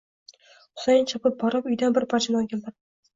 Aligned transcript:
Husayin 0.79 1.05
chopib 1.11 1.35
borib, 1.43 1.69
uydan 1.73 1.93
bir 1.99 2.07
parcha 2.15 2.35
non 2.37 2.49
keltirdi. 2.55 2.75